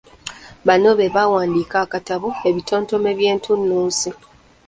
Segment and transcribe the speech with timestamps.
[0.67, 4.09] Bano be baawandiika akatabo “Ebitontome eby’entunnunsi".